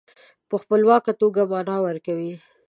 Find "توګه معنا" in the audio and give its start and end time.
1.21-1.77